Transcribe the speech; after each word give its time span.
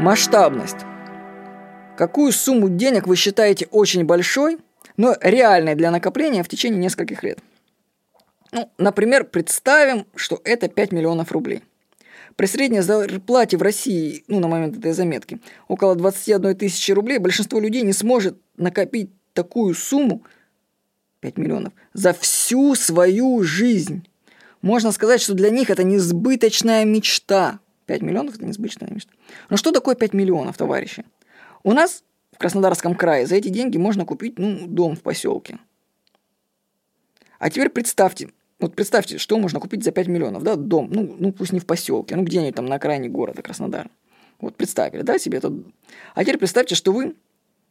Масштабность. 0.00 0.78
Какую 1.98 2.32
сумму 2.32 2.70
денег 2.70 3.06
вы 3.06 3.16
считаете 3.16 3.66
очень 3.70 4.04
большой, 4.04 4.56
но 4.96 5.14
реальной 5.20 5.74
для 5.74 5.90
накопления 5.90 6.42
в 6.42 6.48
течение 6.48 6.80
нескольких 6.80 7.22
лет? 7.22 7.38
Ну, 8.50 8.70
например, 8.78 9.24
представим, 9.24 10.06
что 10.14 10.40
это 10.44 10.68
5 10.68 10.92
миллионов 10.92 11.32
рублей. 11.32 11.62
При 12.36 12.46
средней 12.46 12.80
зарплате 12.80 13.58
в 13.58 13.62
России, 13.62 14.24
ну, 14.26 14.40
на 14.40 14.48
момент 14.48 14.78
этой 14.78 14.92
заметки, 14.92 15.38
около 15.68 15.94
21 15.94 16.56
тысячи 16.56 16.92
рублей, 16.92 17.18
большинство 17.18 17.60
людей 17.60 17.82
не 17.82 17.92
сможет 17.92 18.38
накопить 18.56 19.10
такую 19.34 19.74
сумму, 19.74 20.22
5 21.20 21.36
миллионов, 21.36 21.74
за 21.92 22.14
всю 22.14 22.74
свою 22.74 23.42
жизнь. 23.42 24.08
Можно 24.62 24.92
сказать, 24.92 25.20
что 25.20 25.34
для 25.34 25.50
них 25.50 25.68
это 25.68 25.84
несбыточная 25.84 26.86
мечта. 26.86 27.60
5 27.90 28.02
миллионов– 28.02 28.34
это 28.36 28.46
несбыточная 28.46 28.88
мечта. 28.88 29.12
Но 29.48 29.56
что 29.56 29.72
такое 29.72 29.96
5 29.96 30.14
миллионов, 30.14 30.56
товарищи? 30.56 31.04
У 31.64 31.72
нас 31.72 32.04
в 32.30 32.38
Краснодарском 32.38 32.94
крае 32.94 33.26
за 33.26 33.34
эти 33.34 33.48
деньги 33.48 33.78
можно 33.78 34.04
купить 34.04 34.38
ну, 34.38 34.68
дом 34.68 34.94
в 34.94 35.02
поселке. 35.02 35.58
А 37.40 37.50
теперь 37.50 37.68
представьте, 37.68 38.30
вот 38.60 38.76
представьте, 38.76 39.18
что 39.18 39.40
можно 39.40 39.58
купить 39.58 39.82
за 39.82 39.90
5 39.90 40.06
миллионов, 40.06 40.44
да, 40.44 40.54
дом, 40.54 40.88
ну, 40.92 41.16
ну 41.18 41.32
пусть 41.32 41.52
не 41.52 41.58
в 41.58 41.66
поселке, 41.66 42.14
ну 42.14 42.22
где-нибудь 42.22 42.54
там 42.54 42.66
на 42.66 42.76
окраине 42.76 43.08
города 43.08 43.42
Краснодар. 43.42 43.90
Вот 44.40 44.54
представили, 44.54 45.02
да, 45.02 45.18
себе 45.18 45.38
это. 45.38 45.52
А 46.14 46.22
теперь 46.22 46.38
представьте, 46.38 46.76
что 46.76 46.92
вы 46.92 47.16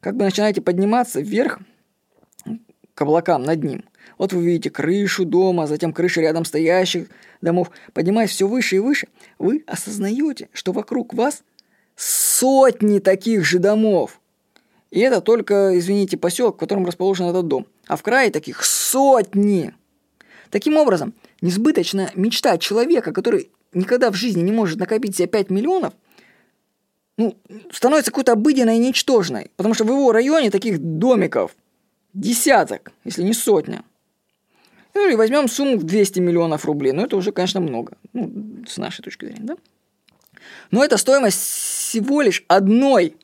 как 0.01 0.17
бы 0.17 0.25
начинаете 0.25 0.59
подниматься 0.59 1.21
вверх 1.21 1.59
к 2.99 3.01
облакам 3.01 3.43
над 3.43 3.63
ним. 3.63 3.85
Вот 4.17 4.33
вы 4.33 4.43
видите 4.43 4.69
крышу 4.69 5.23
дома, 5.23 5.67
затем 5.67 5.93
крыши 5.93 6.19
рядом 6.19 6.43
стоящих 6.43 7.07
домов. 7.39 7.71
Поднимаясь 7.93 8.29
все 8.29 8.45
выше 8.45 8.75
и 8.75 8.79
выше, 8.79 9.07
вы 9.37 9.63
осознаете, 9.67 10.49
что 10.51 10.73
вокруг 10.73 11.13
вас 11.13 11.43
сотни 11.95 12.99
таких 12.99 13.45
же 13.45 13.59
домов. 13.59 14.19
И 14.91 14.99
это 14.99 15.21
только, 15.21 15.79
извините, 15.79 16.17
поселок, 16.17 16.57
в 16.57 16.59
котором 16.59 16.85
расположен 16.85 17.27
этот 17.27 17.47
дом. 17.47 17.67
А 17.87 17.95
в 17.95 18.03
крае 18.03 18.31
таких 18.31 18.65
сотни. 18.65 19.73
Таким 20.49 20.75
образом, 20.75 21.13
несбыточная 21.39 22.11
мечта 22.15 22.57
человека, 22.57 23.13
который 23.13 23.49
никогда 23.71 24.11
в 24.11 24.15
жизни 24.15 24.41
не 24.41 24.51
может 24.51 24.77
накопить 24.77 25.15
себе 25.15 25.27
5 25.27 25.49
миллионов, 25.51 25.93
ну, 27.15 27.37
становится 27.71 28.11
какой-то 28.11 28.33
обыденной 28.33 28.75
и 28.75 28.85
ничтожной. 28.87 29.51
Потому 29.55 29.73
что 29.73 29.85
в 29.85 29.87
его 29.87 30.11
районе 30.11 30.51
таких 30.51 30.79
домиков 30.79 31.55
десяток, 32.19 32.91
если 33.03 33.23
не 33.23 33.33
сотня. 33.33 33.83
Ну 34.93 35.07
или 35.07 35.15
возьмем 35.15 35.47
сумму 35.47 35.77
в 35.77 35.83
200 35.83 36.19
миллионов 36.19 36.65
рублей. 36.65 36.91
Ну 36.91 37.03
это 37.03 37.15
уже, 37.15 37.31
конечно, 37.31 37.59
много. 37.59 37.93
Ну, 38.13 38.63
с 38.67 38.77
нашей 38.77 39.01
точки 39.01 39.25
зрения, 39.25 39.43
да? 39.43 39.57
Но 40.71 40.83
это 40.83 40.97
стоимость 40.97 41.39
всего 41.39 42.21
лишь 42.21 42.43
одной 42.47 43.15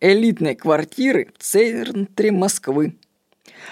элитной 0.00 0.54
квартиры 0.54 1.32
в 1.36 1.42
центре 1.42 2.30
Москвы. 2.30 2.96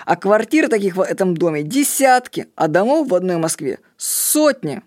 А 0.04 0.16
квартир 0.16 0.68
таких 0.68 0.96
в 0.96 1.00
этом 1.00 1.36
доме 1.36 1.62
десятки, 1.62 2.48
а 2.54 2.68
домов 2.68 3.08
в 3.08 3.14
одной 3.14 3.36
Москве 3.36 3.78
сотни. 3.96 4.82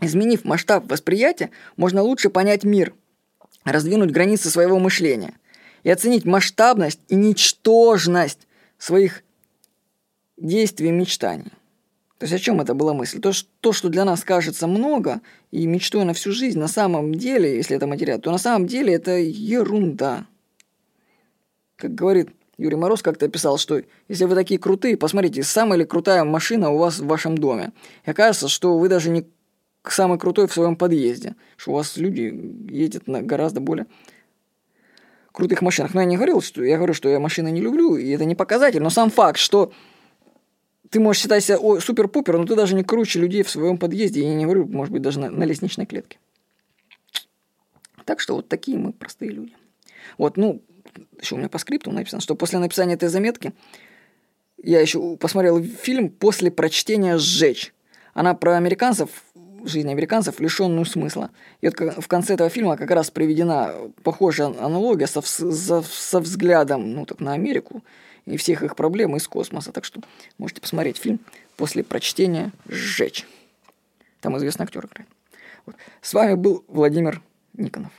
Изменив 0.00 0.44
масштаб 0.44 0.90
восприятия, 0.90 1.50
можно 1.76 2.02
лучше 2.02 2.30
понять 2.30 2.64
мир, 2.64 2.94
раздвинуть 3.64 4.10
границы 4.10 4.50
своего 4.50 4.78
мышления 4.78 5.34
и 5.82 5.90
оценить 5.90 6.24
масштабность 6.24 7.00
и 7.08 7.14
ничтожность 7.14 8.46
своих 8.78 9.22
действий 10.36 10.88
и 10.88 10.92
мечтаний. 10.92 11.52
То 12.18 12.24
есть 12.24 12.34
о 12.34 12.38
чем 12.38 12.60
это 12.60 12.74
была 12.74 12.94
мысль? 12.94 13.20
То, 13.20 13.32
что, 13.32 13.48
то, 13.60 13.72
что 13.72 13.88
для 13.88 14.04
нас 14.04 14.22
кажется 14.22 14.68
много 14.68 15.20
и 15.50 15.66
мечтой 15.66 16.04
на 16.04 16.14
всю 16.14 16.30
жизнь, 16.30 16.58
на 16.58 16.68
самом 16.68 17.14
деле, 17.14 17.56
если 17.56 17.76
это 17.76 17.88
материал, 17.88 18.20
то 18.20 18.30
на 18.30 18.38
самом 18.38 18.68
деле 18.68 18.94
это 18.94 19.18
ерунда. 19.18 20.26
Как 21.76 21.94
говорит 21.94 22.30
Юрий 22.58 22.76
Мороз 22.76 23.02
как-то 23.02 23.26
писал, 23.28 23.58
что 23.58 23.82
если 24.06 24.24
вы 24.24 24.36
такие 24.36 24.60
крутые, 24.60 24.96
посмотрите, 24.96 25.42
самая 25.42 25.80
ли 25.80 25.84
крутая 25.84 26.22
машина 26.22 26.70
у 26.70 26.78
вас 26.78 27.00
в 27.00 27.06
вашем 27.06 27.36
доме. 27.36 27.72
И 28.06 28.10
окажется, 28.10 28.46
что 28.46 28.78
вы 28.78 28.88
даже 28.88 29.10
не 29.10 29.26
самый 29.84 30.16
крутой 30.16 30.46
в 30.46 30.52
своем 30.52 30.76
подъезде, 30.76 31.34
что 31.56 31.72
у 31.72 31.74
вас 31.74 31.96
люди 31.96 32.32
ездят 32.70 33.08
на 33.08 33.20
гораздо 33.20 33.60
более 33.60 33.86
крутых 35.32 35.62
машинах. 35.62 35.94
Но 35.94 36.00
я 36.00 36.06
не 36.06 36.16
говорил, 36.16 36.40
что 36.40 36.62
я 36.62 36.76
говорю, 36.76 36.94
что 36.94 37.08
я 37.08 37.18
машины 37.18 37.50
не 37.50 37.60
люблю, 37.60 37.96
и 37.96 38.10
это 38.10 38.24
не 38.24 38.34
показатель, 38.34 38.82
но 38.82 38.90
сам 38.90 39.10
факт, 39.10 39.38
что 39.38 39.72
ты 40.90 41.00
можешь 41.00 41.22
считать 41.22 41.42
себя 41.42 41.58
супер-пупер, 41.80 42.36
но 42.36 42.44
ты 42.44 42.54
даже 42.54 42.74
не 42.74 42.84
круче 42.84 43.18
людей 43.18 43.42
в 43.42 43.50
своем 43.50 43.78
подъезде, 43.78 44.22
я 44.22 44.34
не 44.34 44.44
говорю, 44.44 44.66
может 44.66 44.92
быть, 44.92 45.02
даже 45.02 45.20
на, 45.20 45.30
на 45.30 45.44
лестничной 45.44 45.86
клетке. 45.86 46.18
Так 48.04 48.20
что 48.20 48.34
вот 48.36 48.48
такие 48.48 48.76
мы 48.76 48.92
простые 48.92 49.30
люди. 49.30 49.54
Вот, 50.18 50.36
ну, 50.36 50.60
еще 51.18 51.34
у 51.34 51.38
меня 51.38 51.48
по 51.48 51.58
скрипту 51.58 51.90
написано, 51.90 52.20
что 52.20 52.34
после 52.34 52.58
написания 52.58 52.94
этой 52.94 53.08
заметки 53.08 53.52
я 54.62 54.80
еще 54.80 55.16
посмотрел 55.16 55.62
фильм 55.62 56.10
«После 56.10 56.50
прочтения 56.50 57.16
сжечь». 57.18 57.72
Она 58.14 58.34
про 58.34 58.56
американцев, 58.56 59.08
жизнь 59.66 59.90
американцев, 59.90 60.40
лишенную 60.40 60.84
смысла. 60.84 61.30
И 61.60 61.68
вот 61.68 61.78
в 62.02 62.08
конце 62.08 62.34
этого 62.34 62.48
фильма 62.48 62.76
как 62.76 62.90
раз 62.90 63.10
приведена 63.10 63.74
похожая 64.02 64.48
аналогия 64.48 65.06
со, 65.06 65.20
со, 65.20 65.82
со 65.82 66.20
взглядом 66.20 66.92
ну, 66.92 67.06
так, 67.06 67.20
на 67.20 67.32
Америку 67.32 67.82
и 68.26 68.36
всех 68.36 68.62
их 68.62 68.76
проблем 68.76 69.16
из 69.16 69.26
космоса. 69.28 69.72
Так 69.72 69.84
что 69.84 70.00
можете 70.38 70.60
посмотреть 70.60 70.96
фильм 70.96 71.20
«После 71.56 71.82
прочтения 71.82 72.52
сжечь». 72.66 73.26
Там 74.20 74.36
известный 74.38 74.64
актер 74.64 74.86
играет. 74.86 75.08
Вот. 75.66 75.76
С 76.00 76.14
вами 76.14 76.34
был 76.34 76.64
Владимир 76.68 77.20
Никонов. 77.54 77.92